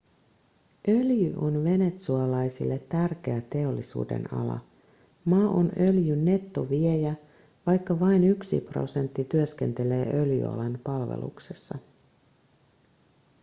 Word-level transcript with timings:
öljy 0.87 1.33
on 1.37 1.63
venezuelalaisille 1.63 2.79
tärkeä 2.79 3.41
teollisuudenala 3.41 4.59
maa 5.25 5.49
on 5.49 5.71
öljyn 5.79 6.25
nettoviejä 6.25 7.15
vaikka 7.65 7.99
vain 7.99 8.23
yksi 8.23 8.61
prosentti 8.61 9.23
työskentelee 9.23 10.07
öljyalan 10.13 10.79
palveluksessa 10.83 11.77